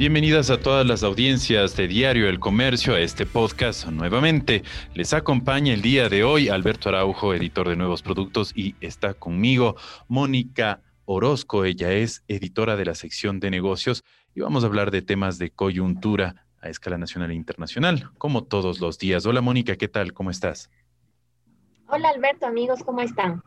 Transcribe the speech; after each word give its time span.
Bienvenidas 0.00 0.48
a 0.48 0.58
todas 0.58 0.86
las 0.86 1.02
audiencias 1.02 1.76
de 1.76 1.86
Diario 1.86 2.30
El 2.30 2.40
Comercio 2.40 2.94
a 2.94 3.00
este 3.00 3.26
podcast 3.26 3.86
nuevamente. 3.88 4.62
Les 4.94 5.12
acompaña 5.12 5.74
el 5.74 5.82
día 5.82 6.08
de 6.08 6.24
hoy 6.24 6.48
Alberto 6.48 6.88
Araujo, 6.88 7.34
editor 7.34 7.68
de 7.68 7.76
Nuevos 7.76 8.00
Productos, 8.00 8.50
y 8.56 8.74
está 8.80 9.12
conmigo 9.12 9.76
Mónica 10.08 10.80
Orozco. 11.04 11.66
Ella 11.66 11.92
es 11.92 12.24
editora 12.28 12.76
de 12.76 12.86
la 12.86 12.94
sección 12.94 13.40
de 13.40 13.50
negocios 13.50 14.02
y 14.34 14.40
vamos 14.40 14.64
a 14.64 14.68
hablar 14.68 14.90
de 14.90 15.02
temas 15.02 15.36
de 15.36 15.50
coyuntura 15.50 16.46
a 16.62 16.70
escala 16.70 16.96
nacional 16.96 17.32
e 17.32 17.34
internacional, 17.34 18.08
como 18.16 18.44
todos 18.44 18.80
los 18.80 18.98
días. 18.98 19.26
Hola 19.26 19.42
Mónica, 19.42 19.76
¿qué 19.76 19.88
tal? 19.88 20.14
¿Cómo 20.14 20.30
estás? 20.30 20.70
Hola 21.88 22.08
Alberto, 22.08 22.46
amigos, 22.46 22.82
¿cómo 22.84 23.02
están? 23.02 23.42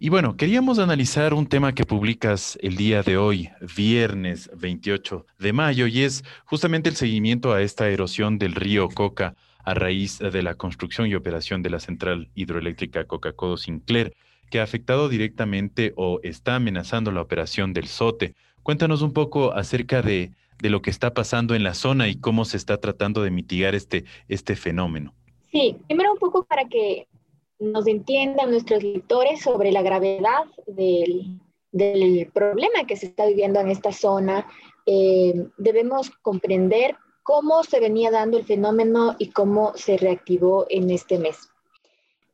Y 0.00 0.08
bueno, 0.08 0.36
queríamos 0.36 0.80
analizar 0.80 1.34
un 1.34 1.46
tema 1.46 1.72
que 1.72 1.86
publicas 1.86 2.58
el 2.60 2.76
día 2.76 3.02
de 3.04 3.16
hoy, 3.16 3.50
viernes 3.76 4.50
28 4.56 5.24
de 5.38 5.52
mayo, 5.52 5.86
y 5.86 6.02
es 6.02 6.24
justamente 6.44 6.88
el 6.88 6.96
seguimiento 6.96 7.52
a 7.52 7.62
esta 7.62 7.88
erosión 7.88 8.38
del 8.38 8.56
río 8.56 8.88
Coca 8.88 9.36
a 9.64 9.72
raíz 9.72 10.18
de 10.18 10.42
la 10.42 10.56
construcción 10.56 11.06
y 11.06 11.14
operación 11.14 11.62
de 11.62 11.70
la 11.70 11.78
central 11.78 12.28
hidroeléctrica 12.34 13.04
Coca-Codo 13.04 13.56
Sinclair, 13.56 14.14
que 14.50 14.58
ha 14.58 14.64
afectado 14.64 15.08
directamente 15.08 15.92
o 15.96 16.18
está 16.24 16.56
amenazando 16.56 17.12
la 17.12 17.22
operación 17.22 17.72
del 17.72 17.86
SOTE. 17.86 18.34
Cuéntanos 18.64 19.00
un 19.00 19.12
poco 19.12 19.54
acerca 19.54 20.02
de, 20.02 20.32
de 20.58 20.70
lo 20.70 20.82
que 20.82 20.90
está 20.90 21.14
pasando 21.14 21.54
en 21.54 21.62
la 21.62 21.74
zona 21.74 22.08
y 22.08 22.16
cómo 22.16 22.44
se 22.44 22.56
está 22.56 22.78
tratando 22.78 23.22
de 23.22 23.30
mitigar 23.30 23.76
este, 23.76 24.04
este 24.28 24.56
fenómeno. 24.56 25.14
Sí, 25.52 25.76
primero 25.86 26.12
un 26.12 26.18
poco 26.18 26.44
para 26.44 26.64
que 26.64 27.06
nos 27.72 27.86
entiendan 27.86 28.50
nuestros 28.50 28.82
lectores 28.82 29.40
sobre 29.40 29.72
la 29.72 29.82
gravedad 29.82 30.44
del, 30.66 31.40
del 31.72 32.30
problema 32.32 32.86
que 32.86 32.96
se 32.96 33.06
está 33.06 33.26
viviendo 33.26 33.60
en 33.60 33.70
esta 33.70 33.92
zona, 33.92 34.46
eh, 34.86 35.48
debemos 35.56 36.10
comprender 36.10 36.96
cómo 37.22 37.64
se 37.64 37.80
venía 37.80 38.10
dando 38.10 38.38
el 38.38 38.44
fenómeno 38.44 39.16
y 39.18 39.30
cómo 39.30 39.72
se 39.76 39.96
reactivó 39.96 40.66
en 40.68 40.90
este 40.90 41.18
mes. 41.18 41.48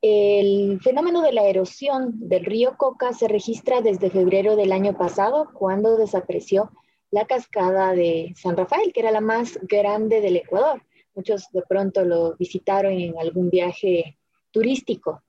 El 0.02 0.80
fenómeno 0.80 1.22
de 1.22 1.32
la 1.32 1.44
erosión 1.44 2.28
del 2.28 2.44
río 2.44 2.76
Coca 2.76 3.12
se 3.12 3.28
registra 3.28 3.82
desde 3.82 4.10
febrero 4.10 4.56
del 4.56 4.72
año 4.72 4.96
pasado, 4.96 5.50
cuando 5.52 5.96
desapareció 5.96 6.70
la 7.10 7.26
cascada 7.26 7.92
de 7.92 8.32
San 8.36 8.56
Rafael, 8.56 8.92
que 8.92 9.00
era 9.00 9.10
la 9.10 9.20
más 9.20 9.58
grande 9.62 10.20
del 10.20 10.36
Ecuador. 10.36 10.82
Muchos 11.14 11.50
de 11.52 11.62
pronto 11.62 12.04
lo 12.04 12.36
visitaron 12.36 12.92
en 12.92 13.18
algún 13.18 13.50
viaje 13.50 14.16
turístico, 14.50 15.22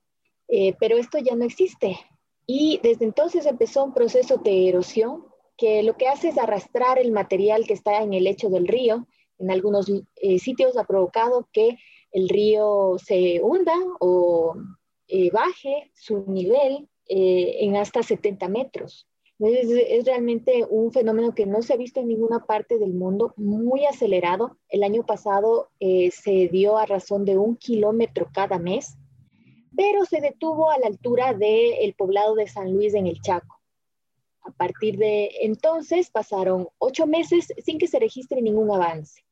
eh, 0.53 0.75
pero 0.80 0.97
esto 0.97 1.17
ya 1.17 1.36
no 1.36 1.45
existe. 1.45 1.97
Y 2.45 2.80
desde 2.83 3.05
entonces 3.05 3.45
empezó 3.45 3.86
un 3.86 3.94
proceso 3.94 4.38
de 4.38 4.67
erosión 4.67 5.25
que 5.58 5.81
lo 5.81 5.95
que 5.95 6.08
hace 6.08 6.30
es 6.30 6.38
arrastrar 6.38 7.00
el 7.00 7.11
material 7.11 7.66
que 7.66 7.73
está 7.73 8.03
en 8.03 8.13
el 8.13 8.25
lecho 8.25 8.50
del 8.50 8.67
río. 8.67 9.08
En 9.38 9.50
algunos 9.50 9.89
eh, 10.17 10.39
sitios 10.39 10.78
ha 10.78 10.83
provocado 10.83 11.47
que 11.53 11.78
el 12.11 12.28
río 12.28 12.97
se 12.97 13.39
hunda 13.41 13.75
o 14.02 14.55
eh, 15.08 15.31
baje 15.31 15.91
su 15.94 16.25
nivel 16.28 16.88
en 17.13 17.75
hasta 17.75 18.03
70 18.03 18.47
metros. 18.47 19.06
Es, 19.39 19.69
es, 19.69 20.06
realmente 20.06 20.66
un 20.69 20.94
fenómeno 20.94 21.35
que 21.35 21.45
no 21.45 21.61
se 21.61 21.73
ha 21.73 21.78
visto 21.78 22.00
en 22.00 22.08
ninguna 22.08 22.45
parte 22.45 22.78
del 22.78 22.94
mundo, 22.94 23.33
muy 23.35 23.85
acelerado. 23.85 24.58
El 24.69 24.83
año 24.83 25.06
pasado 25.06 25.72
se 25.80 26.47
dio 26.47 26.78
a 26.78 26.85
razón 26.85 27.25
de 27.25 27.38
un 27.38 27.58
kilómetro 27.58 28.30
cada 28.31 28.59
mes 28.59 28.97
pero 29.75 30.05
se 30.05 30.22
detuvo 30.22 30.69
a 30.69 30.77
la 30.77 30.88
altura 30.88 31.33
del 31.33 31.94
poblado 31.94 32.36
de 32.36 32.47
San 32.47 32.73
Luis 32.73 32.94
en 32.94 33.08
el 33.08 33.22
Chaco. 33.22 33.59
A 34.44 34.52
partir 34.52 34.97
de 34.97 35.30
entonces 35.41 36.09
pasaron 36.09 36.67
ocho 36.80 37.05
meses 37.05 37.53
sin 37.63 37.78
que 37.78 37.88
se 37.88 38.00
registre 38.00 38.41
ningún 38.41 38.72
avance. 38.72 39.23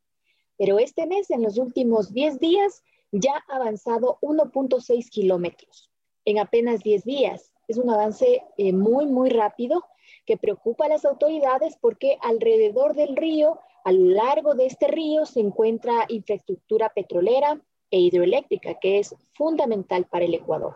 Pero 0.58 0.78
este 0.78 1.08
mes, 1.08 1.30
en 1.32 1.42
los 1.42 1.58
últimos 1.58 2.14
10 2.14 2.40
días, 2.40 2.84
ya 3.12 3.44
ha 3.48 3.56
avanzado 3.56 4.20
1.6 4.22 5.10
kilómetros 5.10 5.90
en 6.26 6.40
apenas 6.40 6.82
10 6.82 7.06
días. 7.06 7.54
Es 7.68 7.78
un 7.78 7.90
avance 7.90 8.44
eh, 8.58 8.74
muy, 8.74 9.06
muy 9.08 9.30
rápido 9.30 9.86
que 10.26 10.38
preocupa 10.38 10.86
a 10.86 10.90
las 10.90 11.06
autoridades 11.06 11.78
porque 11.80 12.18
alrededor 12.22 12.94
del 12.94 13.16
río, 13.16 13.60
a 13.84 13.92
lo 13.92 14.12
largo 14.12 14.54
de 14.54 14.66
este 14.66 14.88
río, 14.88 15.26
se 15.26 15.40
encuentra 15.40 16.06
infraestructura 16.10 16.90
petrolera, 16.90 17.62
e 17.92 18.00
hidroeléctrica, 18.00 18.76
que 18.80 19.00
es 19.00 19.16
fundamental 19.34 20.06
para 20.10 20.26
el 20.26 20.34
Ecuador. 20.34 20.76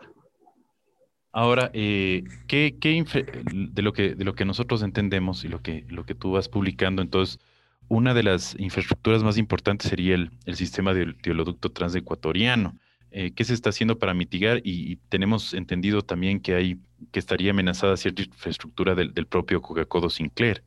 Ahora, 1.32 1.70
eh, 1.74 2.22
¿qué, 2.46 2.76
de, 2.80 3.82
lo 3.82 3.92
que, 3.92 4.14
de 4.14 4.24
lo 4.24 4.34
que 4.34 4.44
nosotros 4.44 4.82
entendemos 4.82 5.44
y 5.44 5.48
lo 5.48 5.62
que, 5.62 5.84
lo 5.88 6.06
que 6.06 6.14
tú 6.14 6.32
vas 6.32 6.48
publicando, 6.48 7.02
entonces, 7.02 7.40
una 7.88 8.14
de 8.14 8.22
las 8.22 8.58
infraestructuras 8.58 9.22
más 9.22 9.36
importantes 9.36 9.90
sería 9.90 10.14
el, 10.14 10.30
el 10.46 10.56
sistema 10.56 10.94
del 10.94 11.16
oleoducto 11.28 11.70
transecuatoriano. 11.70 12.78
Eh, 13.10 13.32
¿Qué 13.32 13.44
se 13.44 13.54
está 13.54 13.70
haciendo 13.70 13.98
para 13.98 14.14
mitigar? 14.14 14.60
Y, 14.64 14.96
tenemos 15.08 15.54
entendido 15.54 16.02
también 16.02 16.40
que 16.40 16.54
hay 16.54 16.78
que 17.12 17.18
estaría 17.20 17.52
amenazada 17.52 17.96
cierta 17.96 18.22
infraestructura 18.22 18.94
del, 18.94 19.14
del 19.14 19.26
propio 19.26 19.60
Coca-Cola 19.60 20.10
Sinclair. 20.10 20.64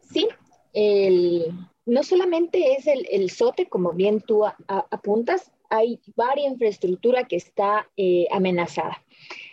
Sí, 0.00 0.28
el, 0.74 1.54
no 1.86 2.02
solamente 2.02 2.74
es 2.74 2.86
el, 2.86 3.06
el, 3.10 3.30
SOTE, 3.30 3.68
como 3.68 3.92
bien 3.92 4.20
tú 4.20 4.44
apuntas, 4.66 5.52
hay 5.74 6.00
varias 6.14 6.52
infraestructura 6.52 7.24
que 7.24 7.36
está 7.36 7.88
eh, 7.96 8.26
amenazada. 8.30 9.02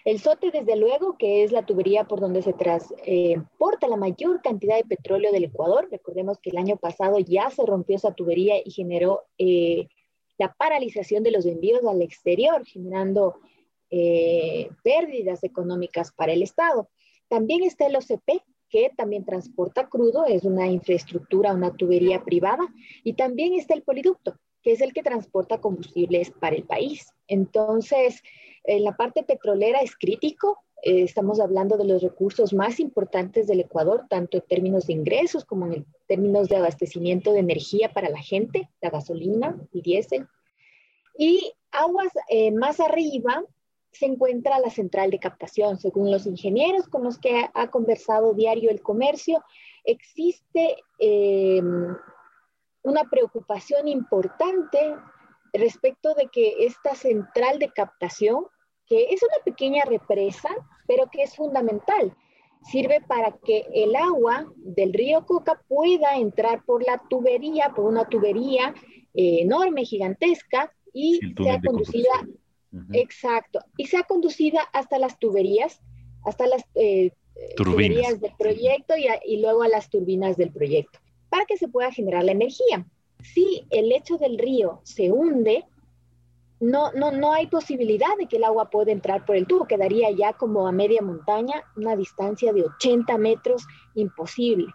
El 0.05 0.19
SOTE, 0.19 0.51
desde 0.51 0.75
luego, 0.75 1.17
que 1.17 1.43
es 1.43 1.51
la 1.51 1.65
tubería 1.65 2.03
por 2.03 2.19
donde 2.19 2.41
se 2.43 2.53
transporta 2.53 3.87
la 3.87 3.97
mayor 3.97 4.41
cantidad 4.41 4.77
de 4.77 4.83
petróleo 4.83 5.31
del 5.31 5.45
Ecuador. 5.45 5.87
Recordemos 5.89 6.37
que 6.39 6.51
el 6.51 6.57
año 6.57 6.77
pasado 6.77 7.17
ya 7.19 7.49
se 7.49 7.65
rompió 7.65 7.95
esa 7.95 8.13
tubería 8.13 8.55
y 8.63 8.71
generó 8.71 9.23
eh, 9.37 9.87
la 10.37 10.53
paralización 10.53 11.23
de 11.23 11.31
los 11.31 11.45
envíos 11.45 11.83
al 11.85 12.01
exterior, 12.01 12.65
generando 12.65 13.39
eh, 13.89 14.69
pérdidas 14.83 15.43
económicas 15.43 16.11
para 16.11 16.33
el 16.33 16.43
Estado. 16.43 16.89
También 17.29 17.63
está 17.63 17.87
el 17.87 17.95
OCP, 17.95 18.43
que 18.69 18.91
también 18.95 19.25
transporta 19.25 19.89
crudo, 19.89 20.25
es 20.25 20.43
una 20.43 20.67
infraestructura, 20.67 21.53
una 21.53 21.75
tubería 21.75 22.23
privada, 22.23 22.67
y 23.03 23.13
también 23.13 23.53
está 23.53 23.73
el 23.73 23.83
poliducto, 23.83 24.35
que 24.61 24.73
es 24.73 24.81
el 24.81 24.93
que 24.93 25.03
transporta 25.03 25.59
combustibles 25.59 26.31
para 26.31 26.55
el 26.55 26.63
país. 26.63 27.13
Entonces, 27.27 28.21
en 28.63 28.83
la 28.83 28.95
parte 28.95 29.23
petrolera 29.23 29.79
es 29.79 29.95
crítico. 29.95 30.59
Eh, 30.83 31.03
estamos 31.03 31.39
hablando 31.39 31.77
de 31.77 31.85
los 31.85 32.01
recursos 32.01 32.53
más 32.53 32.79
importantes 32.79 33.47
del 33.47 33.61
Ecuador, 33.61 34.05
tanto 34.09 34.37
en 34.37 34.43
términos 34.47 34.87
de 34.87 34.93
ingresos 34.93 35.45
como 35.45 35.67
en 35.67 35.85
términos 36.07 36.49
de 36.49 36.57
abastecimiento 36.57 37.33
de 37.33 37.39
energía 37.39 37.93
para 37.93 38.09
la 38.09 38.21
gente, 38.21 38.69
la 38.81 38.89
gasolina, 38.89 39.57
el 39.73 39.81
diésel. 39.81 40.27
Y 41.17 41.53
aguas 41.71 42.11
eh, 42.29 42.51
más 42.51 42.79
arriba 42.79 43.43
se 43.91 44.05
encuentra 44.05 44.59
la 44.59 44.69
central 44.69 45.11
de 45.11 45.19
captación. 45.19 45.77
Según 45.77 46.11
los 46.11 46.25
ingenieros 46.25 46.87
con 46.87 47.03
los 47.03 47.17
que 47.17 47.49
ha, 47.53 47.69
conversado 47.69 48.33
Diario 48.33 48.69
El 48.69 48.81
Comercio, 48.81 49.43
existe 49.83 50.77
eh, 50.99 51.61
una 52.83 53.03
preocupación 53.09 53.87
importante 53.87 54.95
respecto 55.53 56.13
de 56.15 56.27
que 56.31 56.65
esta 56.65 56.95
central 56.95 57.59
de 57.59 57.69
captación, 57.69 58.45
que 58.85 59.09
es 59.11 59.21
una 59.23 59.43
pequeña 59.43 59.83
represa, 59.85 60.49
pero 60.87 61.09
que 61.11 61.23
es 61.23 61.35
fundamental, 61.35 62.15
sirve 62.63 63.01
para 63.01 63.37
que 63.43 63.65
el 63.73 63.95
agua 63.95 64.51
del 64.57 64.93
río 64.93 65.25
Coca 65.25 65.61
pueda 65.67 66.17
entrar 66.17 66.63
por 66.63 66.83
la 66.85 67.01
tubería, 67.09 67.73
por 67.75 67.85
una 67.85 68.07
tubería 68.07 68.73
eh, 69.13 69.41
enorme, 69.41 69.85
gigantesca, 69.85 70.73
y 70.93 71.19
sea 71.41 71.61
conducida, 71.65 72.11
exacto, 72.91 73.59
y 73.77 73.85
sea 73.87 74.03
conducida 74.03 74.61
hasta 74.73 74.99
las 74.99 75.17
tuberías, 75.19 75.81
hasta 76.25 76.47
las 76.47 76.63
eh, 76.75 77.11
tuberías 77.55 78.19
del 78.19 78.33
proyecto 78.37 78.93
y 79.25 79.41
luego 79.41 79.63
a 79.63 79.69
las 79.69 79.89
turbinas 79.89 80.35
del 80.35 80.51
proyecto 80.51 80.99
para 81.31 81.45
que 81.45 81.57
se 81.57 81.69
pueda 81.69 81.91
generar 81.93 82.25
la 82.25 82.33
energía. 82.33 82.85
Si 83.23 83.65
el 83.69 83.87
lecho 83.87 84.17
del 84.17 84.37
río 84.37 84.81
se 84.83 85.11
hunde, 85.11 85.65
no, 86.59 86.91
no, 86.91 87.11
no 87.11 87.31
hay 87.31 87.47
posibilidad 87.47 88.15
de 88.19 88.27
que 88.27 88.35
el 88.35 88.43
agua 88.43 88.69
pueda 88.69 88.91
entrar 88.91 89.25
por 89.25 89.37
el 89.37 89.47
tubo, 89.47 89.65
quedaría 89.65 90.11
ya 90.11 90.33
como 90.33 90.67
a 90.67 90.73
media 90.73 91.01
montaña, 91.01 91.63
una 91.77 91.95
distancia 91.95 92.51
de 92.51 92.63
80 92.63 93.17
metros, 93.17 93.65
imposible. 93.95 94.67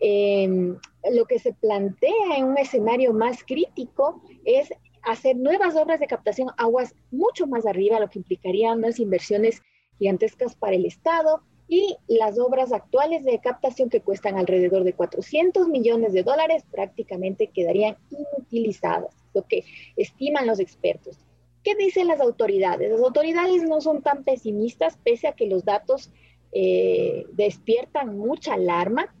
Em, 0.00 0.78
lo 1.12 1.26
que 1.26 1.38
se 1.38 1.52
plantea 1.52 2.38
en 2.38 2.46
un 2.46 2.56
escenario 2.56 3.12
más 3.12 3.44
crítico 3.44 4.22
es 4.46 4.72
hacer 5.02 5.36
nuevas 5.36 5.76
obras 5.76 6.00
de 6.00 6.06
captación 6.06 6.48
aguas 6.56 6.94
mucho 7.10 7.46
más 7.46 7.66
arriba, 7.66 8.00
lo 8.00 8.08
que 8.08 8.20
implicaría 8.20 8.72
unas 8.72 8.98
inversiones 8.98 9.62
gigantescas 9.98 10.56
para 10.56 10.74
el 10.74 10.86
Estado, 10.86 11.42
y 11.68 11.96
las 12.06 12.38
obras 12.38 12.72
actuales 12.72 13.24
de 13.24 13.38
captación 13.40 13.90
que 13.90 14.00
cuestan 14.00 14.38
alrededor 14.38 14.84
de 14.84 14.94
400 14.94 15.68
millones 15.68 16.14
de 16.14 16.22
dólares 16.22 16.64
prácticamente 16.70 17.48
quedarían 17.48 17.96
inutilizadas, 18.10 19.14
lo 19.34 19.42
que 19.42 19.64
estiman 19.96 20.46
los 20.46 20.60
expertos. 20.60 21.18
¿Qué 21.62 21.74
dicen 21.74 22.06
las 22.06 22.20
autoridades? 22.20 22.90
Las 22.90 23.02
autoridades 23.02 23.62
no 23.64 23.82
son 23.82 24.02
tan 24.02 24.24
pesimistas 24.24 24.98
pese 25.04 25.28
a 25.28 25.32
que 25.32 25.46
los 25.46 25.64
datos 25.64 26.10
eh, 26.52 27.26
despiertan 27.32 28.16
mucha 28.16 28.54
alarma. 28.54 29.14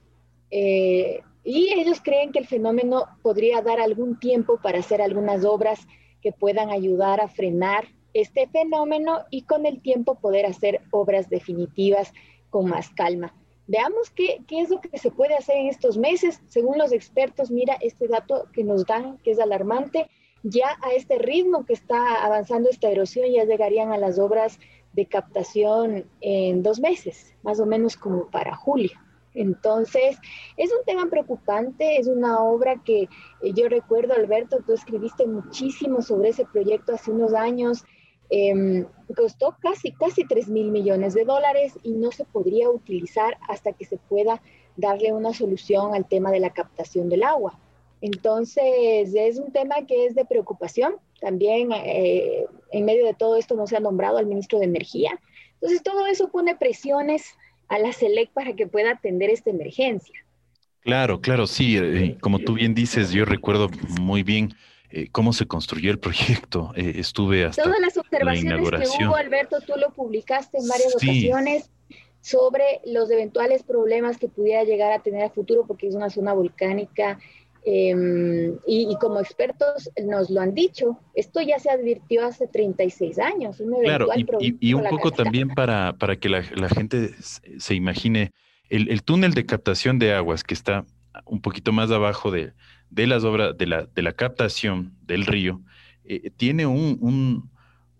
Eh, 0.50 1.20
y 1.44 1.72
ellos 1.74 2.00
creen 2.02 2.32
que 2.32 2.38
el 2.38 2.46
fenómeno 2.46 3.04
podría 3.22 3.60
dar 3.60 3.80
algún 3.80 4.18
tiempo 4.18 4.58
para 4.62 4.78
hacer 4.78 5.02
algunas 5.02 5.44
obras 5.44 5.86
que 6.22 6.32
puedan 6.32 6.70
ayudar 6.70 7.20
a 7.20 7.28
frenar 7.28 7.84
este 8.14 8.46
fenómeno 8.48 9.24
y 9.30 9.42
con 9.42 9.66
el 9.66 9.80
tiempo 9.82 10.16
poder 10.16 10.46
hacer 10.46 10.80
obras 10.90 11.28
definitivas 11.28 12.12
con 12.50 12.68
más 12.68 12.90
calma. 12.90 13.34
Veamos 13.66 14.10
qué, 14.10 14.40
qué, 14.46 14.60
es 14.60 14.70
lo 14.70 14.80
que 14.80 14.96
se 14.98 15.10
puede 15.10 15.34
hacer 15.34 15.56
en 15.56 15.66
estos 15.66 15.98
meses. 15.98 16.40
Según 16.46 16.78
los 16.78 16.92
expertos, 16.92 17.50
mira 17.50 17.76
este 17.80 18.08
dato 18.08 18.46
que 18.52 18.64
nos 18.64 18.86
dan, 18.86 19.18
que 19.18 19.32
es 19.32 19.40
alarmante. 19.40 20.08
Ya 20.42 20.78
a 20.82 20.92
este 20.92 21.18
ritmo 21.18 21.66
que 21.66 21.74
está 21.74 22.24
avanzando 22.24 22.70
esta 22.70 22.88
erosión, 22.88 23.30
ya 23.30 23.44
llegarían 23.44 23.92
a 23.92 23.98
las 23.98 24.18
obras 24.18 24.58
de 24.92 25.06
captación 25.06 26.06
en 26.20 26.62
dos 26.62 26.80
meses, 26.80 27.34
más 27.42 27.60
o 27.60 27.66
menos 27.66 27.96
como 27.96 28.30
para 28.30 28.56
julio. 28.56 28.92
Entonces, 29.34 30.18
es 30.56 30.70
un 30.72 30.84
tema 30.84 31.06
preocupante, 31.06 31.98
es 31.98 32.08
una 32.08 32.42
obra 32.42 32.82
que 32.84 33.02
eh, 33.02 33.08
yo 33.54 33.68
recuerdo, 33.68 34.14
Alberto, 34.14 34.58
tú 34.66 34.72
escribiste 34.72 35.26
muchísimo 35.26 36.02
sobre 36.02 36.30
ese 36.30 36.44
proyecto 36.44 36.94
hace 36.94 37.10
unos 37.10 37.34
años. 37.34 37.84
Em, 38.30 38.84
costó 39.16 39.56
casi, 39.60 39.92
casi 39.92 40.26
3 40.26 40.48
mil 40.48 40.70
millones 40.70 41.14
de 41.14 41.24
dólares 41.24 41.78
y 41.82 41.92
no 41.92 42.12
se 42.12 42.24
podría 42.24 42.68
utilizar 42.68 43.38
hasta 43.48 43.72
que 43.72 43.86
se 43.86 43.96
pueda 43.96 44.42
darle 44.76 45.12
una 45.12 45.32
solución 45.32 45.94
al 45.94 46.06
tema 46.06 46.30
de 46.30 46.40
la 46.40 46.50
captación 46.50 47.08
del 47.08 47.22
agua. 47.22 47.58
Entonces, 48.00 49.14
es 49.14 49.38
un 49.38 49.50
tema 49.52 49.86
que 49.86 50.06
es 50.06 50.14
de 50.14 50.24
preocupación. 50.24 50.96
También 51.20 51.72
eh, 51.72 52.46
en 52.70 52.84
medio 52.84 53.06
de 53.06 53.14
todo 53.14 53.36
esto 53.36 53.56
no 53.56 53.66
se 53.66 53.76
ha 53.76 53.80
nombrado 53.80 54.18
al 54.18 54.26
ministro 54.26 54.58
de 54.58 54.66
Energía. 54.66 55.18
Entonces, 55.54 55.82
todo 55.82 56.06
eso 56.06 56.28
pone 56.28 56.54
presiones 56.54 57.34
a 57.68 57.78
la 57.78 57.92
SELEC 57.92 58.30
para 58.30 58.54
que 58.54 58.66
pueda 58.66 58.92
atender 58.92 59.30
esta 59.30 59.50
emergencia. 59.50 60.14
Claro, 60.80 61.20
claro, 61.20 61.46
sí. 61.46 61.76
Eh, 61.76 62.16
como 62.20 62.38
tú 62.38 62.54
bien 62.54 62.74
dices, 62.74 63.10
yo 63.10 63.24
recuerdo 63.24 63.68
muy 64.00 64.22
bien 64.22 64.54
eh, 64.90 65.08
cómo 65.10 65.32
se 65.32 65.46
construyó 65.46 65.90
el 65.90 65.98
proyecto. 65.98 66.72
estuve 66.76 67.44
hasta 67.46 67.64
Todas 67.64 67.80
las 67.80 67.97
observaciones 68.10 68.96
que 68.96 69.04
hubo, 69.04 69.16
Alberto, 69.16 69.58
tú 69.60 69.74
lo 69.76 69.90
publicaste 69.90 70.58
en 70.58 70.68
varias 70.68 70.94
ocasiones 70.94 71.70
sobre 72.20 72.80
los 72.84 73.10
eventuales 73.10 73.62
problemas 73.62 74.18
que 74.18 74.28
pudiera 74.28 74.64
llegar 74.64 74.92
a 74.92 75.02
tener 75.02 75.22
a 75.24 75.30
futuro, 75.30 75.66
porque 75.66 75.86
es 75.86 75.94
una 75.94 76.10
zona 76.10 76.32
volcánica 76.32 77.18
Em, 77.70 78.56
y, 78.66 78.96
como 78.98 79.20
expertos 79.20 79.90
nos 80.02 80.30
lo 80.30 80.40
han 80.40 80.54
dicho, 80.54 80.98
esto 81.14 81.42
ya 81.42 81.58
se 81.58 81.70
advirtió 81.70 82.24
hace 82.24 82.46
36 82.46 83.18
años. 83.18 83.60
claro, 83.82 84.08
y, 84.40 84.72
un 84.72 84.84
poco 84.88 85.10
también 85.10 85.50
para, 85.50 85.92
para 85.98 86.16
que 86.16 86.30
la, 86.30 86.42
gente 86.42 87.10
se 87.20 87.74
imagine, 87.74 88.30
el, 88.70 89.02
túnel 89.02 89.34
de 89.34 89.44
captación 89.44 89.98
de 89.98 90.14
aguas 90.14 90.44
que 90.44 90.54
está 90.54 90.86
un 91.26 91.42
poquito 91.42 91.72
más 91.72 91.90
abajo 91.90 92.30
de, 92.30 92.52
de 92.88 93.06
las 93.06 93.24
obras, 93.24 93.58
de 93.58 93.66
la, 93.66 93.84
de 93.84 94.02
la 94.02 94.12
captación 94.14 94.94
del 95.02 95.26
río, 95.26 95.60
eh, 96.04 96.30
tiene 96.36 96.64
un, 96.64 97.50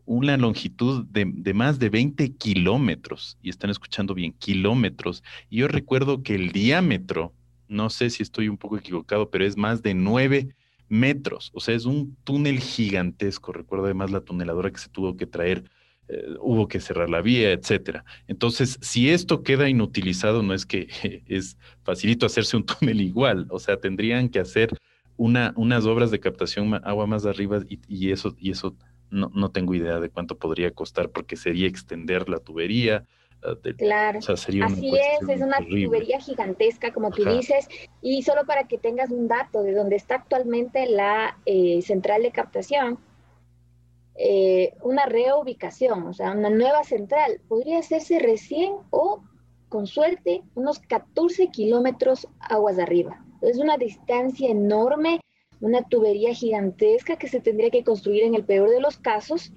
una 0.08 0.38
longitud 0.38 1.04
de, 1.04 1.26
más 1.52 1.78
de 1.78 1.90
20 1.90 2.32
kilómetros, 2.36 3.36
y 3.42 3.50
están 3.50 3.68
escuchando 3.68 4.14
bien, 4.14 4.32
kilómetros. 4.32 5.22
Y 5.50 5.58
yo 5.58 5.68
recuerdo 5.68 6.22
que 6.22 6.34
el 6.34 6.50
diámetro 6.50 7.34
no 7.68 7.90
sé 7.90 8.08
si 8.08 8.22
estoy 8.22 8.48
un 8.48 8.56
poco 8.56 8.78
equivocado, 8.78 9.28
pero 9.28 9.44
es 9.44 9.58
más 9.58 9.82
de 9.82 9.92
nueve 9.92 10.48
metros. 10.88 11.50
O 11.52 11.60
sea, 11.60 11.74
es 11.74 11.84
un 11.84 12.16
túnel 12.24 12.58
gigantesco. 12.58 13.52
Recuerdo 13.52 13.84
además 13.84 14.10
la 14.10 14.22
tuneladora 14.22 14.70
que 14.70 14.78
se 14.78 14.88
tuvo 14.88 15.14
que 15.18 15.26
traer, 15.26 15.64
eh, 16.08 16.24
hubo 16.40 16.68
que 16.68 16.80
cerrar 16.80 17.10
la 17.10 17.20
vía, 17.20 17.52
etcétera. 17.52 18.06
Entonces, 18.26 18.78
si 18.80 19.10
esto 19.10 19.42
queda 19.42 19.68
inutilizado, 19.68 20.42
no 20.42 20.54
es 20.54 20.64
que 20.64 20.88
es 21.26 21.58
facilito 21.82 22.24
hacerse 22.24 22.56
un 22.56 22.64
túnel 22.64 23.02
igual. 23.02 23.46
O 23.50 23.58
sea, 23.58 23.76
tendrían 23.76 24.30
que 24.30 24.38
hacer 24.38 24.70
una, 25.18 25.52
unas 25.56 25.84
obras 25.84 26.10
de 26.10 26.20
captación 26.20 26.72
agua 26.82 27.06
más 27.06 27.26
arriba 27.26 27.60
y, 27.68 28.10
eso, 28.10 28.34
y 28.38 28.52
eso 28.52 28.74
no, 29.10 29.30
no 29.34 29.50
tengo 29.50 29.74
idea 29.74 30.00
de 30.00 30.10
cuánto 30.10 30.36
podría 30.38 30.70
costar 30.72 31.10
porque 31.10 31.36
sería 31.36 31.66
extender 31.66 32.28
la 32.28 32.38
tubería, 32.38 33.04
Ah, 33.42 33.54
claro, 33.76 34.18
así 34.18 34.60
es, 34.60 35.28
es 35.28 35.40
una 35.40 35.58
tubería 35.58 36.18
gigantesca, 36.18 36.92
como 36.92 37.10
tú 37.10 37.24
dices, 37.24 37.68
y 38.02 38.22
solo 38.22 38.44
para 38.46 38.66
que 38.66 38.78
tengas 38.78 39.10
un 39.10 39.28
dato 39.28 39.62
de 39.62 39.74
dónde 39.74 39.94
está 39.94 40.16
actualmente 40.16 40.86
la 40.86 41.38
eh, 41.46 41.80
central 41.82 42.22
de 42.22 42.32
captación, 42.32 42.98
eh, 44.16 44.74
una 44.82 45.06
reubicación, 45.06 46.08
o 46.08 46.12
sea, 46.12 46.32
una 46.32 46.50
nueva 46.50 46.82
central, 46.82 47.40
podría 47.46 47.78
hacerse 47.78 48.18
recién 48.18 48.72
o, 48.90 49.22
con 49.68 49.86
suerte, 49.86 50.42
unos 50.56 50.80
14 50.80 51.48
kilómetros 51.50 52.26
aguas 52.40 52.80
arriba. 52.80 53.24
Es 53.40 53.58
una 53.58 53.76
distancia 53.76 54.50
enorme, 54.50 55.20
una 55.60 55.82
tubería 55.82 56.34
gigantesca 56.34 57.16
que 57.16 57.28
se 57.28 57.40
tendría 57.40 57.70
que 57.70 57.84
construir 57.84 58.24
en 58.24 58.34
el 58.34 58.44
peor 58.44 58.70
de 58.70 58.80
los 58.80 58.98
casos 58.98 59.52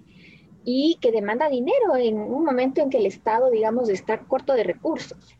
y 0.63 0.97
que 1.01 1.11
demanda 1.11 1.49
dinero 1.49 1.95
en 1.97 2.17
un 2.17 2.43
momento 2.43 2.81
en 2.81 2.89
que 2.89 2.97
el 2.97 3.05
Estado, 3.05 3.49
digamos, 3.49 3.89
está 3.89 4.19
corto 4.19 4.53
de 4.53 4.63
recursos. 4.63 5.37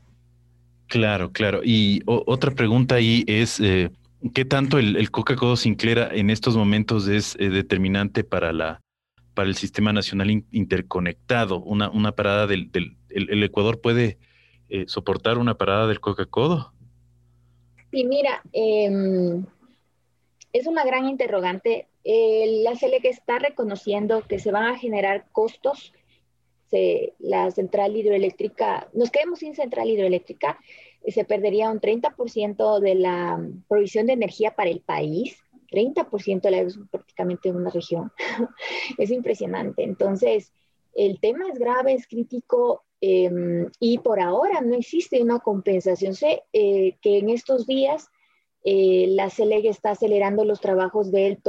Claro, 0.88 1.31
claro. 1.31 1.62
Y 1.63 2.02
otra 2.06 2.52
pregunta 2.52 2.96
ahí 2.96 3.24
es, 3.28 3.60
eh, 3.60 3.92
¿qué 4.34 4.46
tanto 4.46 4.78
el, 4.78 5.10
Coca-Cola 5.10 5.56
Sinclair 5.56 6.10
en 6.12 6.30
estos 6.30 6.58
momentos 6.58 7.08
es 7.08 7.36
eh, 7.40 7.50
determinante 7.50 8.24
para, 8.24 8.52
la, 8.52 8.81
para 9.34 9.48
el 9.48 9.56
Sistema 9.56 9.94
Nacional 9.94 10.44
Interconectado? 10.52 11.62
Una, 11.62 11.90
una 11.90 12.12
parada 12.12 12.48
del, 12.48 12.69
el, 13.10 13.44
Ecuador 13.44 13.80
puede 13.80 14.18
eh, 14.69 14.86
soportar 14.88 15.38
una 15.38 15.56
parada 15.56 15.88
del 15.88 16.02
Coca-Cola? 16.02 16.74
Sí, 17.92 18.04
mira, 18.06 18.42
em, 18.52 19.46
es 20.53 20.68
una 20.68 20.83
gran 20.83 21.07
interrogante 21.07 21.88
la 22.03 22.75
CELEC 22.75 23.06
está 23.06 23.39
reconociendo 23.39 24.24
que 24.27 24.39
se 24.39 24.51
van 24.51 24.65
a 24.65 24.77
generar 24.77 25.27
costos. 25.31 25.94
la 27.19 27.51
central 27.51 27.98
hidroeléctrica, 27.98 28.89
nos 28.94 29.12
quedemos 29.12 29.39
sin 29.39 29.56
central 29.56 29.89
hidroeléctrica, 29.89 30.57
se 31.06 31.25
perdería 31.25 31.69
un 31.69 31.81
30% 31.81 32.80
de 32.80 32.95
la 32.95 33.45
provisión 33.68 34.07
de 34.07 34.13
energía 34.13 34.56
para 34.56 34.69
el 34.69 34.81
país. 34.81 35.38
30% 35.69 36.42
de 36.42 36.51
la 36.51 36.62
es 36.62 36.77
prácticamente 36.89 37.51
una 37.51 37.69
región. 37.69 38.12
es 38.98 39.09
impresionante. 39.09 39.83
Entonces, 39.83 40.53
el 40.94 41.19
tema 41.19 41.45
es 41.50 41.57
grave, 41.57 41.94
es 41.94 42.07
crítico 42.07 42.83
em, 43.00 43.69
y 43.80 43.98
por 44.00 44.19
ahora 44.19 44.62
no 44.62 44.75
existe 44.75 45.21
una 45.21 45.39
compensación. 45.39 46.13
Sé 46.13 46.43
eh, 46.53 46.98
que 47.01 47.20
en 47.20 47.29
estos 47.29 47.67
días 47.67 48.10
eh, 48.63 49.08
la 49.10 49.30
CELEG 49.30 49.65
está 49.65 49.91
acelerando 49.91 50.46
los 50.46 50.62
trabajos 50.62 51.12
del 51.12 51.39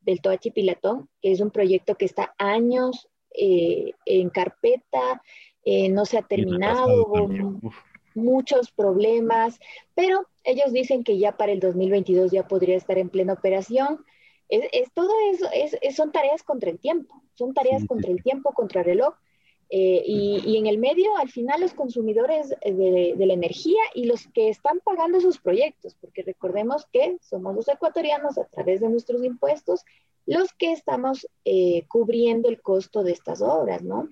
del 0.00 0.20
Toachi 0.22 0.50
Pilatón, 0.50 1.08
que 1.20 1.32
es 1.32 1.40
un 1.40 1.50
proyecto 1.50 1.94
que 1.94 2.06
está 2.06 2.34
años 2.38 3.08
eh, 3.34 3.92
en 4.06 4.30
carpeta, 4.30 5.22
eh, 5.64 5.88
no 5.88 6.04
se 6.06 6.18
ha 6.18 6.22
terminado, 6.22 7.06
muchos 8.14 8.72
problemas, 8.72 9.60
pero 9.94 10.26
ellos 10.42 10.72
dicen 10.72 11.04
que 11.04 11.18
ya 11.18 11.36
para 11.36 11.52
el 11.52 11.60
2022 11.60 12.32
ya 12.32 12.48
podría 12.48 12.76
estar 12.76 12.98
en 12.98 13.08
plena 13.08 13.34
operación. 13.34 14.04
Es, 14.48 14.92
todo 14.94 15.12
eso, 15.32 15.46
es, 15.52 15.94
son 15.94 16.10
tareas 16.10 16.42
contra 16.42 16.70
el 16.70 16.80
tiempo, 16.80 17.22
son 17.34 17.54
tareas 17.54 17.84
contra 17.86 18.10
el 18.10 18.20
tiempo, 18.20 18.52
contra 18.52 18.80
el 18.80 18.86
reloj. 18.86 19.14
Eh, 19.72 20.02
y, 20.04 20.56
en 20.56 20.66
el 20.66 20.78
medio, 20.78 21.16
al 21.16 21.30
final, 21.30 21.60
los 21.60 21.74
consumidores 21.74 22.48
de, 22.48 23.14
de, 23.16 23.26
la 23.26 23.34
energía 23.34 23.80
y 23.94 24.04
los 24.04 24.26
que 24.28 24.48
están 24.48 24.80
pagando 24.84 25.18
esos 25.18 25.38
proyectos, 25.38 25.94
porque 26.00 26.22
recordemos 26.22 26.86
que 26.92 27.18
somos 27.20 27.54
los 27.54 27.68
ecuatorianos 27.68 28.36
a 28.36 28.46
través 28.46 28.80
de 28.80 28.88
nuestros 28.88 29.22
impuestos 29.22 29.84
los 30.26 30.52
que 30.52 30.72
estamos 30.72 31.26
eh, 31.44 31.84
cubriendo 31.88 32.48
el 32.48 32.60
costo 32.60 33.02
de 33.02 33.12
estas 33.12 33.42
obras, 33.42 33.82
¿no? 33.82 34.08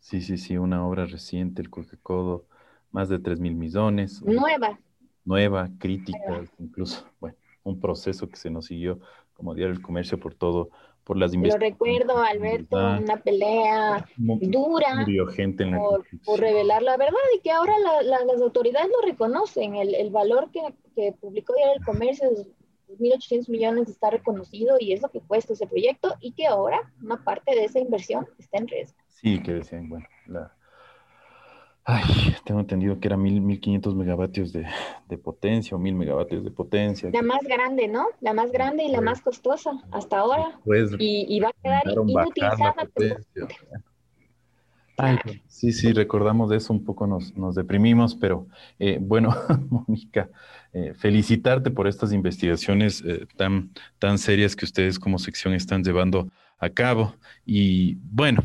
Sí, 0.00 0.20
sí, 0.20 0.38
sí, 0.38 0.56
una 0.56 0.86
obra 0.86 1.04
reciente, 1.06 1.60
el 1.60 1.70
Coca-Codo, 1.70 2.46
más 2.90 3.08
de 3.08 3.18
3 3.18 3.40
mil 3.40 3.54
millones. 3.54 4.22
Nueva. 4.22 4.78
Nueva, 5.24 5.68
crítica, 5.78 6.44
incluso, 6.58 7.06
bueno, 7.20 7.36
un 7.62 7.78
proceso 7.78 8.28
que 8.28 8.36
se 8.36 8.50
nos 8.50 8.66
siguió 8.66 9.00
como 9.34 9.54
Diario 9.54 9.74
del 9.74 9.82
Comercio 9.82 10.18
por 10.18 10.34
todo 10.34 10.70
por 11.10 11.16
las 11.16 11.34
Lo 11.34 11.58
recuerdo, 11.58 12.18
Alberto, 12.18 12.76
una 12.76 13.16
pelea 13.16 14.06
dura 14.16 15.04
gente 15.34 15.68
por, 16.24 16.38
revelar 16.38 16.82
la 16.82 16.96
verdad 16.96 17.18
y 17.36 17.40
que 17.40 17.50
ahora 17.50 17.72
las 18.04 18.40
autoridades 18.40 18.88
lo 18.90 19.04
reconocen. 19.04 19.74
El, 19.74 20.10
valor 20.10 20.52
que, 20.52 20.60
que 20.94 21.12
publicó 21.20 21.52
Diario 21.54 21.74
del 21.74 21.84
Comercio 21.84 22.30
es 22.30 22.46
1.800 23.00 23.48
millones 23.48 23.88
está 23.88 24.10
reconocido 24.10 24.76
y 24.78 24.92
es 24.92 25.02
lo 25.02 25.08
que 25.08 25.20
cuesta 25.20 25.54
ese 25.54 25.66
proyecto 25.66 26.14
y 26.20 26.30
que 26.30 26.46
ahora 26.46 26.92
una 27.02 27.24
parte 27.24 27.56
de 27.56 27.64
esa 27.64 27.80
inversión 27.80 28.28
está 28.38 28.58
en 28.58 28.68
riesgo. 28.68 28.96
Sí, 29.08 29.42
que 29.42 29.54
decían, 29.54 29.88
bueno, 29.88 30.06
la... 30.28 30.54
Ay, 31.92 32.36
tengo 32.44 32.60
entendido 32.60 33.00
que 33.00 33.08
era 33.08 33.16
1.500 33.16 33.96
megavatios 33.96 34.52
de, 34.52 34.64
de, 35.08 35.18
potencia 35.18 35.76
o 35.76 35.80
1.000 35.80 35.94
megavatios 35.96 36.44
de 36.44 36.50
potencia. 36.52 37.10
La 37.12 37.22
más 37.22 37.42
grande, 37.42 37.88
¿no? 37.88 38.06
La 38.20 38.32
más 38.32 38.52
grande 38.52 38.84
y 38.84 38.92
la 38.92 39.00
más 39.00 39.20
costosa 39.20 39.72
hasta 39.90 40.20
ahora. 40.20 40.60
y, 41.00 41.26
y, 41.28 41.40
va 41.40 41.48
a 41.48 41.52
quedar 41.60 41.82
inutilizada. 42.06 42.74
sí, 45.48 45.72
sí, 45.72 45.92
recordamos 45.92 46.50
de 46.50 46.56
eso, 46.56 46.72
un 46.72 46.84
poco 46.84 47.06
nos, 47.06 47.36
nos 47.36 47.54
deprimimos, 47.54 48.14
pero 48.14 48.46
eh, 48.78 48.98
bueno, 49.00 49.34
Mónica, 49.70 50.28
eh, 50.72 50.94
felicitarte 50.96 51.70
por 51.70 51.86
estas 51.86 52.12
investigaciones 52.12 53.02
eh, 53.06 53.26
tan, 53.36 53.70
tan 53.98 54.18
serias 54.18 54.54
que 54.54 54.64
ustedes 54.64 54.98
como 54.98 55.18
sección 55.18 55.54
están 55.54 55.82
llevando 55.82 56.30
a 56.58 56.70
cabo. 56.70 57.16
Y 57.46 57.96
bueno, 58.02 58.44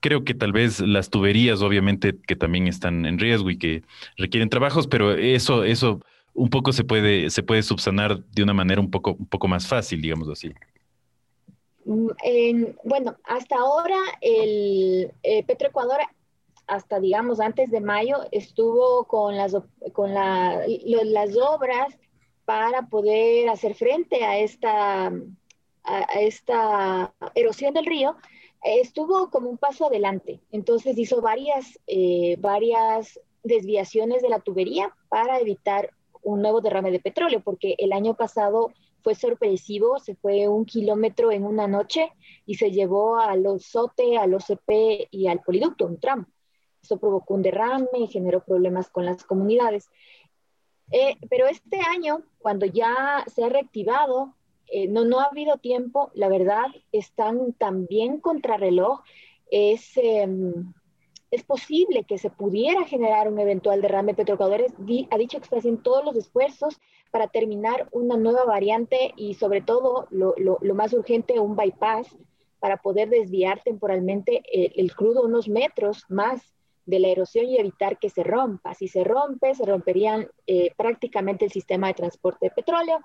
creo 0.00 0.24
que 0.24 0.34
tal 0.34 0.52
vez 0.52 0.80
las 0.80 1.10
tuberías, 1.10 1.62
obviamente, 1.62 2.16
que 2.26 2.36
también 2.36 2.68
están 2.68 3.06
en 3.06 3.18
riesgo 3.18 3.50
y 3.50 3.58
que 3.58 3.82
requieren 4.16 4.50
trabajos, 4.50 4.86
pero 4.86 5.12
eso, 5.12 5.64
eso 5.64 6.00
un 6.34 6.50
poco 6.50 6.72
se 6.72 6.84
puede, 6.84 7.30
se 7.30 7.42
puede 7.42 7.62
subsanar 7.62 8.22
de 8.24 8.42
una 8.42 8.52
manera 8.52 8.80
un 8.80 8.90
poco, 8.90 9.14
un 9.14 9.26
poco 9.26 9.48
más 9.48 9.66
fácil, 9.66 10.02
digamos 10.02 10.28
así. 10.28 10.52
Mm, 11.84 12.08
bueno, 12.82 13.16
hasta 13.24 13.56
ahora 13.56 13.98
el 14.20 15.12
eh, 15.22 15.44
Petroecuador, 15.44 15.98
hasta 16.66 16.98
digamos 16.98 17.40
antes 17.40 17.70
de 17.70 17.80
mayo, 17.80 18.18
estuvo 18.32 19.04
con 19.04 19.36
las, 19.36 19.54
con 19.92 20.14
las 20.14 21.36
obras 21.36 21.98
para 22.44 22.88
poder 22.88 23.48
hacer 23.48 23.74
frente 23.74 24.24
a 24.24 24.38
esta, 24.38 25.12
a, 25.84 26.00
esta 26.20 27.14
erosión 27.34 27.74
del 27.74 27.86
río. 27.86 28.16
Estuvo 28.62 29.30
como 29.30 29.50
un 29.50 29.58
paso 29.58 29.86
adelante, 29.86 30.40
entonces 30.50 30.96
hizo 30.96 31.20
varias, 31.20 31.78
eh, 31.86 32.36
varias 32.38 33.20
desviaciones 33.42 34.22
de 34.22 34.30
la 34.30 34.40
tubería 34.40 34.94
para 35.10 35.38
evitar 35.38 35.90
un 36.22 36.40
nuevo 36.40 36.62
derrame 36.62 36.90
de 36.90 37.00
petróleo, 37.00 37.42
porque 37.44 37.74
el 37.76 37.92
año 37.92 38.14
pasado 38.14 38.72
fue 39.04 39.14
sorpresivo, 39.14 39.98
se 39.98 40.16
fue 40.16 40.48
un 40.48 40.64
kilómetro 40.64 41.30
en 41.30 41.44
una 41.44 41.68
noche 41.68 42.10
y 42.46 42.54
se 42.54 42.70
llevó 42.70 43.18
al 43.18 43.46
OSOTE, 43.46 44.16
al 44.16 44.34
OCP 44.34 45.08
y 45.10 45.28
al 45.28 45.42
poliducto, 45.42 45.86
un 45.86 46.00
tramo. 46.00 46.26
Eso 46.82 46.98
provocó 46.98 47.34
un 47.34 47.42
derrame 47.42 47.86
y 47.98 48.06
generó 48.08 48.42
problemas 48.42 48.88
con 48.88 49.04
las 49.04 49.22
comunidades. 49.22 49.90
Eh, 50.90 51.16
pero 51.28 51.46
este 51.46 51.80
año, 51.80 52.24
cuando 52.38 52.64
ya 52.66 53.24
se 53.32 53.44
ha 53.44 53.48
reactivado, 53.50 54.34
eh, 54.68 54.88
no, 54.88 55.04
no 55.04 55.20
ha 55.20 55.24
habido 55.24 55.58
tiempo, 55.58 56.10
la 56.14 56.28
verdad, 56.28 56.66
están 56.90 57.52
también 57.52 58.20
contrarreloj. 58.20 59.02
Es, 59.50 59.96
em, 59.96 60.72
es 61.34 61.42
posible 61.42 62.04
que 62.04 62.16
se 62.16 62.30
pudiera 62.30 62.84
generar 62.84 63.28
un 63.28 63.40
eventual 63.40 63.82
derrame. 63.82 64.14
Petroecuador 64.14 64.66
ha 65.10 65.18
dicho 65.18 65.38
que 65.38 65.44
está 65.44 65.58
haciendo 65.58 65.82
todos 65.82 66.04
los 66.04 66.16
esfuerzos 66.16 66.80
para 67.10 67.26
terminar 67.26 67.88
una 67.90 68.16
nueva 68.16 68.44
variante 68.44 69.12
y 69.16 69.34
sobre 69.34 69.60
todo 69.60 70.06
lo, 70.10 70.34
lo, 70.36 70.74
más 70.74 70.92
urgente, 70.92 71.40
un 71.40 71.56
bypass 71.56 72.16
para 72.60 72.76
poder 72.76 73.08
desviar 73.08 73.60
temporalmente 73.64 74.42
el, 74.52 74.94
crudo 74.94 75.22
unos 75.22 75.48
metros 75.48 76.04
más 76.08 76.54
de 76.86 77.00
la 77.00 77.08
erosión 77.08 77.46
y 77.46 77.58
evitar 77.58 77.98
que 77.98 78.10
se 78.10 78.22
rompa. 78.22 78.74
Si 78.74 78.86
se 78.86 79.02
rompe, 79.02 79.54
se 79.54 79.64
romperían 79.64 80.28
eh, 80.46 80.70
prácticamente 80.76 81.46
el 81.46 81.50
sistema 81.50 81.88
de 81.88 81.94
transporte 81.94 82.46
de 82.46 82.50
petróleo 82.50 83.00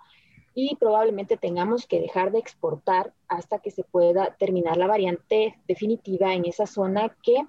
y 0.54 0.76
probablemente 0.76 1.36
tengamos 1.36 1.88
que 1.88 2.00
dejar 2.00 2.32
de 2.32 2.40
exportar 2.40 3.14
hasta 3.28 3.60
que 3.60 3.72
se 3.72 3.84
pueda 3.84 4.36
terminar 4.38 4.78
la 4.78 4.88
variante 4.88 5.56
definitiva 5.68 6.34
en 6.36 6.46
esa 6.46 6.68
zona 6.68 7.16
que 7.24 7.42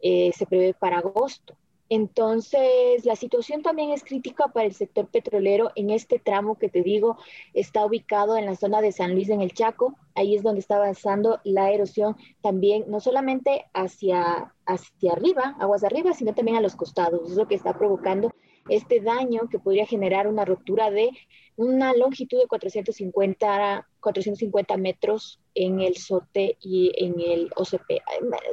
eh, 0.00 0.32
se 0.36 0.46
prevé 0.46 0.74
para 0.74 0.98
agosto. 0.98 1.56
Entonces, 1.90 3.06
la 3.06 3.16
situación 3.16 3.62
también 3.62 3.90
es 3.92 4.04
crítica 4.04 4.48
para 4.48 4.66
el 4.66 4.74
sector 4.74 5.06
petrolero 5.08 5.70
en 5.74 5.88
este 5.88 6.18
tramo 6.18 6.58
que 6.58 6.68
te 6.68 6.82
digo 6.82 7.16
está 7.54 7.86
ubicado 7.86 8.36
en 8.36 8.44
la 8.44 8.56
zona 8.56 8.82
de 8.82 8.92
San 8.92 9.14
Luis 9.14 9.30
en 9.30 9.40
el 9.40 9.54
Chaco. 9.54 9.96
Ahí 10.14 10.36
es 10.36 10.42
donde 10.42 10.60
está 10.60 10.76
avanzando 10.76 11.40
la 11.44 11.70
erosión 11.70 12.16
también, 12.42 12.84
no 12.88 13.00
solamente 13.00 13.64
hacia, 13.72 14.52
hacia 14.66 15.12
arriba, 15.12 15.56
aguas 15.58 15.82
arriba, 15.82 16.12
sino 16.12 16.34
también 16.34 16.58
a 16.58 16.60
los 16.60 16.76
costados. 16.76 17.30
Es 17.30 17.36
lo 17.36 17.48
que 17.48 17.54
está 17.54 17.78
provocando 17.78 18.34
este 18.68 19.00
daño 19.00 19.48
que 19.50 19.58
podría 19.58 19.86
generar 19.86 20.26
una 20.26 20.44
ruptura 20.44 20.90
de 20.90 21.10
una 21.56 21.94
longitud 21.94 22.38
de 22.38 22.46
450, 22.46 23.88
450 24.00 24.76
metros 24.76 25.40
en 25.58 25.80
el 25.80 25.96
SOTE 25.96 26.56
y 26.60 26.92
en 26.96 27.20
el 27.20 27.50
OCP. 27.56 28.00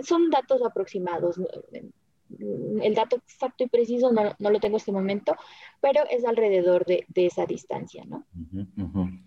Son 0.04 0.30
datos 0.32 0.62
aproximados. 0.64 1.40
El 2.82 2.96
dato 2.96 3.18
exacto 3.18 3.64
y 3.64 3.68
preciso 3.68 4.12
no, 4.12 4.36
no 4.40 4.50
lo 4.50 4.60
tengo 4.60 4.76
en 4.76 4.80
este 4.80 4.92
momento, 4.92 5.36
pero 5.80 6.02
es 6.10 6.26
alrededor 6.26 6.84
de, 6.86 7.06
de 7.08 7.28
esa 7.28 7.46
distancia, 7.46 8.04
¿no? 8.06 8.26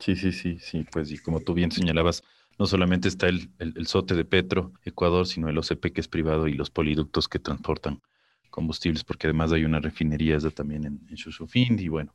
Sí, 0.00 0.16
sí, 0.16 0.32
sí, 0.32 0.58
sí. 0.58 0.84
Pues 0.90 1.12
y 1.12 1.18
como 1.18 1.40
tú 1.40 1.54
bien 1.54 1.70
señalabas, 1.70 2.24
no 2.58 2.66
solamente 2.66 3.06
está 3.06 3.28
el, 3.28 3.50
el, 3.60 3.86
SOTE 3.86 4.14
de 4.14 4.24
Petro, 4.24 4.72
Ecuador, 4.84 5.28
sino 5.28 5.48
el 5.48 5.56
OCP 5.56 5.92
que 5.94 6.00
es 6.00 6.08
privado 6.08 6.48
y 6.48 6.54
los 6.54 6.70
poliductos 6.70 7.28
que 7.28 7.38
transportan 7.38 8.02
combustibles, 8.50 9.04
porque 9.04 9.28
además 9.28 9.52
hay 9.52 9.64
una 9.64 9.78
refinería 9.78 10.36
esa 10.36 10.50
también 10.50 10.84
en, 10.84 11.00
en 11.08 11.78
y 11.78 11.88
bueno, 11.88 12.12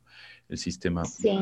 el 0.50 0.58
sistema. 0.58 1.06
Sí. 1.06 1.38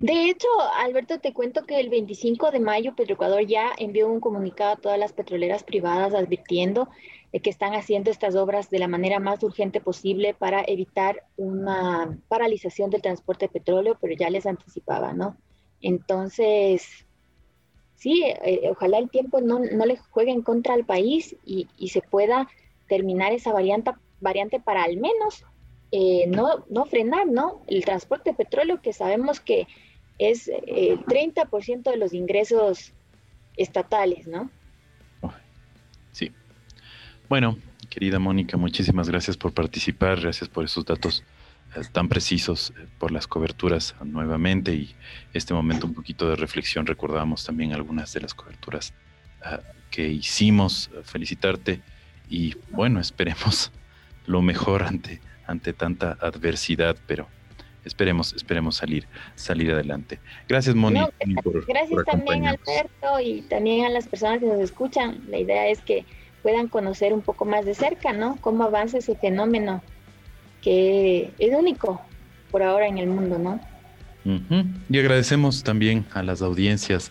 De 0.00 0.28
hecho, 0.28 0.48
Alberto, 0.78 1.18
te 1.20 1.32
cuento 1.32 1.64
que 1.64 1.80
el 1.80 1.88
25 1.88 2.50
de 2.50 2.60
mayo 2.60 2.94
Petroecuador 2.94 3.46
ya 3.46 3.70
envió 3.78 4.08
un 4.08 4.20
comunicado 4.20 4.72
a 4.72 4.76
todas 4.76 4.98
las 4.98 5.12
petroleras 5.12 5.62
privadas 5.62 6.14
advirtiendo 6.14 6.88
que 7.42 7.50
están 7.50 7.74
haciendo 7.74 8.10
estas 8.10 8.36
obras 8.36 8.70
de 8.70 8.78
la 8.78 8.88
manera 8.88 9.18
más 9.18 9.42
urgente 9.42 9.80
posible 9.80 10.34
para 10.34 10.62
evitar 10.66 11.24
una 11.36 12.16
paralización 12.28 12.90
del 12.90 13.02
transporte 13.02 13.46
de 13.46 13.52
petróleo, 13.52 13.96
pero 14.00 14.14
ya 14.14 14.30
les 14.30 14.46
anticipaba, 14.46 15.12
¿no? 15.12 15.36
Entonces, 15.80 17.06
sí, 17.96 18.22
eh, 18.24 18.68
ojalá 18.70 18.98
el 18.98 19.10
tiempo 19.10 19.40
no, 19.40 19.58
no, 19.58 19.84
le 19.84 19.96
juegue 19.96 20.30
en 20.30 20.42
contra 20.42 20.74
al 20.74 20.84
país 20.84 21.36
y, 21.44 21.66
y 21.76 21.88
se 21.88 22.02
pueda 22.02 22.48
terminar 22.88 23.32
esa 23.32 23.52
variante, 23.52 23.92
variante 24.20 24.60
para 24.60 24.84
al 24.84 24.96
menos 24.96 25.44
eh, 25.96 26.26
no, 26.26 26.64
no 26.68 26.86
frenar, 26.86 27.26
¿no? 27.26 27.62
El 27.68 27.84
transporte 27.84 28.30
de 28.30 28.36
petróleo 28.36 28.82
que 28.82 28.92
sabemos 28.92 29.38
que 29.38 29.68
es 30.18 30.48
eh, 30.48 30.62
el 30.66 31.00
30% 31.04 31.90
de 31.90 31.96
los 31.96 32.12
ingresos 32.12 32.92
estatales, 33.56 34.26
¿no? 34.26 34.50
Sí. 36.12 36.32
Bueno, 37.28 37.58
querida 37.90 38.18
Mónica, 38.18 38.56
muchísimas 38.56 39.08
gracias 39.08 39.36
por 39.36 39.52
participar, 39.52 40.20
gracias 40.20 40.48
por 40.48 40.64
esos 40.64 40.84
datos 40.84 41.24
eh, 41.76 41.80
tan 41.92 42.08
precisos, 42.08 42.72
por 42.98 43.10
las 43.10 43.26
coberturas 43.26 43.94
nuevamente 44.04 44.74
y 44.74 44.94
este 45.32 45.54
momento 45.54 45.86
un 45.86 45.94
poquito 45.94 46.28
de 46.28 46.36
reflexión. 46.36 46.86
Recordamos 46.86 47.44
también 47.44 47.72
algunas 47.72 48.12
de 48.12 48.20
las 48.20 48.34
coberturas 48.34 48.92
que 49.90 50.08
hicimos. 50.08 50.90
Felicitarte 51.02 51.82
y 52.30 52.54
bueno, 52.70 53.00
esperemos 53.00 53.70
lo 54.26 54.40
mejor 54.42 54.84
ante 54.84 55.20
ante 55.46 55.72
tanta 55.72 56.16
adversidad, 56.20 56.96
pero 57.06 57.28
esperemos, 57.84 58.32
esperemos 58.34 58.76
salir, 58.76 59.06
salir 59.34 59.72
adelante. 59.72 60.18
Gracias, 60.48 60.74
Moni. 60.74 61.00
gracias 61.66 62.04
también, 62.04 62.46
Alberto, 62.46 63.20
y 63.22 63.42
también 63.42 63.86
a 63.86 63.88
las 63.90 64.08
personas 64.08 64.40
que 64.40 64.46
nos 64.46 64.60
escuchan. 64.60 65.20
La 65.28 65.38
idea 65.38 65.68
es 65.68 65.80
que 65.80 66.04
puedan 66.42 66.68
conocer 66.68 67.12
un 67.12 67.22
poco 67.22 67.44
más 67.44 67.64
de 67.64 67.74
cerca, 67.74 68.12
¿no? 68.12 68.36
Cómo 68.40 68.64
avanza 68.64 68.98
ese 68.98 69.16
fenómeno 69.16 69.82
que 70.62 71.32
es 71.38 71.54
único 71.54 72.00
por 72.50 72.62
ahora 72.62 72.86
en 72.86 72.98
el 72.98 73.06
mundo, 73.06 73.38
¿no? 73.38 73.60
Y 74.88 74.98
agradecemos 74.98 75.62
también 75.62 76.06
a 76.14 76.22
las 76.22 76.40
audiencias 76.40 77.10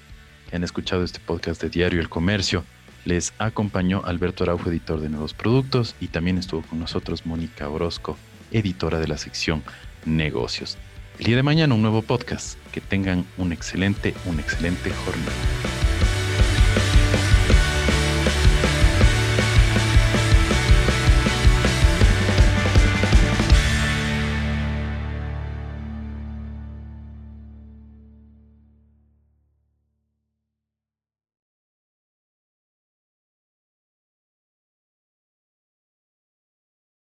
que 0.49 0.55
han 0.55 0.63
escuchado 0.63 1.03
este 1.03 1.19
podcast 1.19 1.61
de 1.61 1.69
Diario 1.69 1.99
El 1.99 2.09
Comercio. 2.09 2.63
Les 3.05 3.33
acompañó 3.37 4.01
Alberto 4.05 4.43
Araujo, 4.43 4.69
editor 4.69 4.99
de 4.99 5.09
Nuevos 5.09 5.33
Productos, 5.33 5.95
y 5.99 6.07
también 6.07 6.37
estuvo 6.37 6.63
con 6.63 6.79
nosotros 6.79 7.25
Mónica 7.25 7.69
Orozco, 7.69 8.17
editora 8.51 8.99
de 8.99 9.07
la 9.07 9.17
sección 9.17 9.61
Negocios. 10.05 10.77
El 11.19 11.25
día 11.25 11.35
de 11.35 11.43
mañana 11.43 11.75
un 11.75 11.81
nuevo 11.81 12.01
podcast. 12.01 12.57
Que 12.71 12.81
tengan 12.81 13.25
un 13.37 13.51
excelente, 13.51 14.15
una 14.25 14.41
excelente 14.41 14.89
jornada. 14.89 15.92